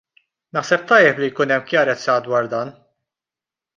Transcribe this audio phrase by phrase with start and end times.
[0.57, 2.73] Naħseb tajjeb li jkun hemm kjarezza dwar dan.